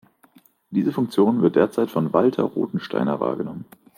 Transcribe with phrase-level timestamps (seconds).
[0.71, 3.65] Diese Funktion wird derzeit von Walter Rothensteiner wahrgenommen.